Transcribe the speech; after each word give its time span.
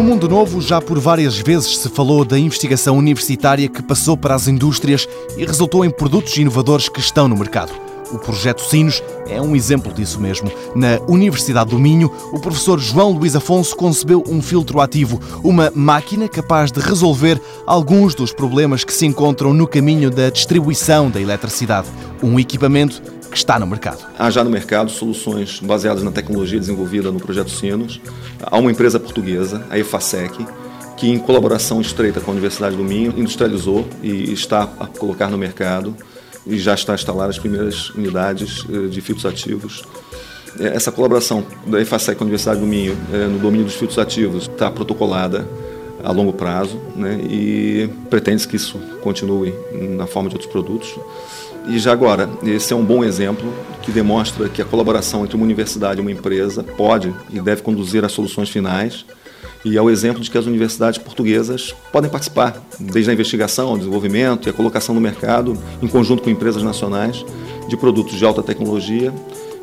No 0.00 0.06
Mundo 0.06 0.30
Novo, 0.30 0.62
já 0.62 0.80
por 0.80 0.98
várias 0.98 1.36
vezes 1.36 1.76
se 1.76 1.90
falou 1.90 2.24
da 2.24 2.38
investigação 2.38 2.96
universitária 2.96 3.68
que 3.68 3.82
passou 3.82 4.16
para 4.16 4.34
as 4.34 4.48
indústrias 4.48 5.06
e 5.36 5.44
resultou 5.44 5.84
em 5.84 5.90
produtos 5.90 6.38
inovadores 6.38 6.88
que 6.88 7.00
estão 7.00 7.28
no 7.28 7.36
mercado. 7.36 7.89
O 8.12 8.18
projeto 8.18 8.60
Sinos 8.62 9.02
é 9.28 9.40
um 9.40 9.54
exemplo 9.54 9.92
disso 9.92 10.20
mesmo. 10.20 10.50
Na 10.74 10.98
Universidade 11.08 11.70
do 11.70 11.78
Minho, 11.78 12.10
o 12.32 12.40
professor 12.40 12.78
João 12.80 13.12
Luís 13.12 13.36
Afonso 13.36 13.76
concebeu 13.76 14.24
um 14.28 14.42
filtro 14.42 14.80
ativo, 14.80 15.20
uma 15.44 15.70
máquina 15.74 16.28
capaz 16.28 16.72
de 16.72 16.80
resolver 16.80 17.40
alguns 17.66 18.14
dos 18.14 18.32
problemas 18.32 18.82
que 18.82 18.92
se 18.92 19.06
encontram 19.06 19.54
no 19.54 19.66
caminho 19.66 20.10
da 20.10 20.28
distribuição 20.28 21.08
da 21.08 21.20
eletricidade. 21.20 21.88
Um 22.22 22.38
equipamento 22.38 23.00
que 23.30 23.36
está 23.36 23.58
no 23.58 23.66
mercado. 23.66 24.04
Há 24.18 24.28
já 24.28 24.42
no 24.42 24.50
mercado 24.50 24.90
soluções 24.90 25.60
baseadas 25.60 26.02
na 26.02 26.10
tecnologia 26.10 26.58
desenvolvida 26.58 27.12
no 27.12 27.20
projeto 27.20 27.50
Sinos. 27.50 28.00
Há 28.42 28.58
uma 28.58 28.72
empresa 28.72 28.98
portuguesa, 28.98 29.64
a 29.70 29.78
EFASEC, 29.78 30.44
que 30.96 31.08
em 31.08 31.18
colaboração 31.18 31.80
estreita 31.80 32.20
com 32.20 32.30
a 32.30 32.34
Universidade 32.34 32.76
do 32.76 32.82
Minho 32.82 33.14
industrializou 33.16 33.86
e 34.02 34.32
está 34.32 34.68
a 34.80 34.86
colocar 34.86 35.28
no 35.28 35.38
mercado 35.38 35.94
e 36.46 36.58
já 36.58 36.74
está 36.74 36.94
instaladas 36.94 37.36
as 37.36 37.38
primeiras 37.38 37.90
unidades 37.90 38.64
eh, 38.70 38.88
de 38.88 39.00
filtros 39.00 39.26
ativos. 39.26 39.84
Eh, 40.58 40.72
essa 40.74 40.90
colaboração 40.90 41.44
da 41.66 41.80
EFASEC 41.80 42.16
com 42.16 42.24
a 42.24 42.26
Universidade 42.26 42.60
do 42.60 42.66
Minho 42.66 42.96
eh, 43.12 43.26
no 43.26 43.38
domínio 43.38 43.66
dos 43.66 43.74
filtros 43.74 43.98
ativos 43.98 44.44
está 44.44 44.70
protocolada 44.70 45.46
a 46.02 46.12
longo 46.12 46.32
prazo 46.32 46.80
né, 46.96 47.20
e 47.22 47.90
pretende-se 48.08 48.48
que 48.48 48.56
isso 48.56 48.78
continue 49.02 49.52
na 49.72 50.06
forma 50.06 50.30
de 50.30 50.34
outros 50.34 50.50
produtos. 50.50 50.98
E 51.68 51.78
já 51.78 51.92
agora, 51.92 52.28
esse 52.42 52.72
é 52.72 52.76
um 52.76 52.84
bom 52.84 53.04
exemplo 53.04 53.52
que 53.82 53.92
demonstra 53.92 54.48
que 54.48 54.62
a 54.62 54.64
colaboração 54.64 55.24
entre 55.24 55.36
uma 55.36 55.44
universidade 55.44 56.00
e 56.00 56.02
uma 56.02 56.10
empresa 56.10 56.62
pode 56.62 57.14
e 57.30 57.38
deve 57.38 57.60
conduzir 57.60 58.02
a 58.02 58.08
soluções 58.08 58.48
finais 58.48 59.04
e 59.64 59.76
é 59.76 59.82
o 59.82 59.90
exemplo 59.90 60.22
de 60.22 60.30
que 60.30 60.38
as 60.38 60.46
universidades 60.46 60.98
portuguesas 60.98 61.74
podem 61.92 62.10
participar, 62.10 62.62
desde 62.78 63.10
a 63.10 63.14
investigação, 63.14 63.74
o 63.74 63.78
desenvolvimento 63.78 64.48
e 64.48 64.50
a 64.50 64.52
colocação 64.52 64.94
no 64.94 65.00
mercado, 65.00 65.56
em 65.82 65.88
conjunto 65.88 66.22
com 66.22 66.30
empresas 66.30 66.62
nacionais, 66.62 67.24
de 67.68 67.76
produtos 67.76 68.18
de 68.18 68.24
alta 68.24 68.42
tecnologia, 68.42 69.12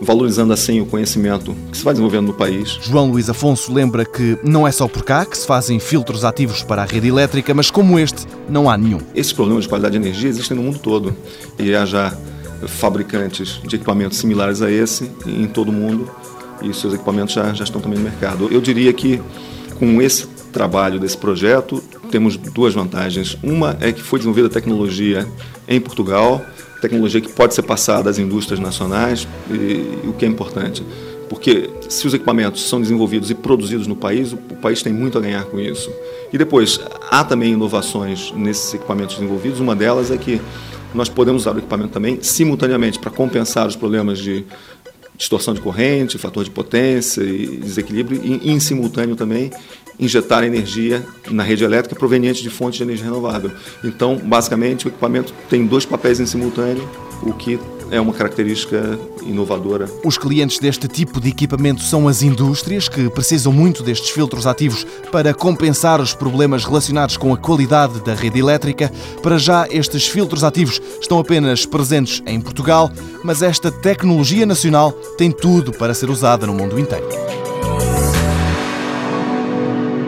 valorizando 0.00 0.52
assim 0.52 0.80
o 0.80 0.86
conhecimento 0.86 1.54
que 1.70 1.78
se 1.78 1.84
vai 1.84 1.94
desenvolvendo 1.94 2.26
no 2.26 2.34
país. 2.34 2.78
João 2.82 3.10
Luís 3.10 3.30
Afonso 3.30 3.72
lembra 3.72 4.04
que 4.04 4.38
não 4.42 4.66
é 4.66 4.72
só 4.72 4.88
por 4.88 5.04
cá 5.04 5.24
que 5.24 5.38
se 5.38 5.46
fazem 5.46 5.78
filtros 5.78 6.24
ativos 6.24 6.62
para 6.62 6.82
a 6.82 6.84
rede 6.84 7.08
elétrica, 7.08 7.54
mas 7.54 7.70
como 7.70 7.98
este, 7.98 8.26
não 8.48 8.68
há 8.68 8.76
nenhum. 8.76 9.00
Esses 9.14 9.32
problemas 9.32 9.64
de 9.64 9.68
qualidade 9.68 9.98
de 9.98 10.04
energia 10.04 10.28
existem 10.28 10.56
no 10.56 10.62
mundo 10.62 10.78
todo 10.78 11.16
e 11.58 11.74
há 11.74 11.86
já 11.86 12.12
fabricantes 12.66 13.60
de 13.64 13.76
equipamentos 13.76 14.18
similares 14.18 14.62
a 14.62 14.70
esse 14.70 15.10
em 15.26 15.46
todo 15.46 15.68
o 15.68 15.72
mundo 15.72 16.10
e 16.62 16.72
seus 16.72 16.94
equipamentos 16.94 17.34
já, 17.34 17.52
já 17.52 17.64
estão 17.64 17.80
também 17.80 17.98
no 17.98 18.04
mercado. 18.04 18.48
Eu 18.50 18.60
diria 18.60 18.92
que 18.92 19.20
com 19.78 20.00
esse 20.00 20.26
trabalho 20.52 20.98
desse 20.98 21.16
projeto, 21.16 21.82
temos 22.10 22.36
duas 22.36 22.74
vantagens. 22.74 23.36
Uma 23.42 23.76
é 23.80 23.92
que 23.92 24.02
foi 24.02 24.18
desenvolvida 24.18 24.48
tecnologia 24.48 25.26
em 25.66 25.80
Portugal, 25.80 26.44
tecnologia 26.80 27.20
que 27.20 27.28
pode 27.28 27.54
ser 27.54 27.62
passada 27.62 28.08
às 28.08 28.18
indústrias 28.18 28.60
nacionais, 28.60 29.26
e, 29.50 30.08
o 30.08 30.12
que 30.12 30.24
é 30.24 30.28
importante. 30.28 30.84
Porque 31.28 31.70
se 31.88 32.06
os 32.06 32.14
equipamentos 32.14 32.68
são 32.68 32.80
desenvolvidos 32.80 33.30
e 33.30 33.34
produzidos 33.34 33.86
no 33.86 33.96
país, 33.96 34.32
o, 34.32 34.36
o 34.36 34.56
país 34.56 34.82
tem 34.82 34.92
muito 34.92 35.18
a 35.18 35.20
ganhar 35.20 35.44
com 35.44 35.58
isso. 35.58 35.90
E 36.32 36.38
depois, 36.38 36.80
há 37.10 37.24
também 37.24 37.52
inovações 37.52 38.32
nesses 38.36 38.74
equipamentos 38.74 39.16
desenvolvidos. 39.16 39.58
Uma 39.58 39.74
delas 39.74 40.10
é 40.10 40.16
que 40.16 40.40
nós 40.94 41.08
podemos 41.08 41.42
usar 41.42 41.56
o 41.56 41.58
equipamento 41.58 41.90
também 41.90 42.18
simultaneamente 42.22 42.98
para 43.00 43.10
compensar 43.10 43.66
os 43.66 43.74
problemas 43.74 44.18
de 44.18 44.44
distorção 45.16 45.54
de 45.54 45.60
corrente, 45.60 46.18
fator 46.18 46.44
de 46.44 46.50
potência 46.50 47.22
e 47.22 47.46
desequilíbrio, 47.56 48.20
e 48.24 48.50
em 48.50 48.58
simultâneo 48.58 49.16
também 49.16 49.50
injetar 49.98 50.42
energia 50.42 51.06
na 51.30 51.42
rede 51.42 51.64
elétrica 51.64 51.94
proveniente 51.94 52.42
de 52.42 52.50
fontes 52.50 52.78
de 52.78 52.82
energia 52.82 53.04
renovável. 53.04 53.52
Então, 53.84 54.16
basicamente, 54.16 54.86
o 54.86 54.88
equipamento 54.88 55.32
tem 55.48 55.66
dois 55.66 55.86
papéis 55.86 56.18
em 56.18 56.26
simultâneo, 56.26 56.88
o 57.22 57.32
que 57.32 57.58
é 57.90 58.00
uma 58.00 58.12
característica 58.12 58.98
inovadora. 59.22 59.88
Os 60.04 60.18
clientes 60.18 60.58
deste 60.58 60.88
tipo 60.88 61.20
de 61.20 61.28
equipamento 61.28 61.82
são 61.82 62.08
as 62.08 62.22
indústrias, 62.22 62.88
que 62.88 63.08
precisam 63.10 63.52
muito 63.52 63.82
destes 63.82 64.10
filtros 64.10 64.46
ativos 64.46 64.86
para 65.10 65.34
compensar 65.34 66.00
os 66.00 66.14
problemas 66.14 66.64
relacionados 66.64 67.16
com 67.16 67.32
a 67.32 67.36
qualidade 67.36 68.00
da 68.00 68.14
rede 68.14 68.38
elétrica. 68.38 68.90
Para 69.22 69.38
já, 69.38 69.66
estes 69.70 70.06
filtros 70.06 70.44
ativos 70.44 70.80
estão 71.00 71.18
apenas 71.18 71.66
presentes 71.66 72.22
em 72.26 72.40
Portugal, 72.40 72.90
mas 73.22 73.42
esta 73.42 73.70
tecnologia 73.70 74.46
nacional 74.46 74.92
tem 75.16 75.30
tudo 75.30 75.72
para 75.72 75.94
ser 75.94 76.10
usada 76.10 76.46
no 76.46 76.54
mundo 76.54 76.78
inteiro. 76.78 77.08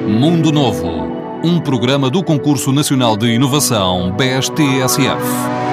Mundo 0.07 0.53
Novo, 0.53 0.89
um 1.43 1.61
programa 1.61 2.09
do 2.09 2.23
Concurso 2.23 2.73
Nacional 2.73 3.17
de 3.17 3.27
Inovação 3.27 4.13
BSTSF. 4.17 5.66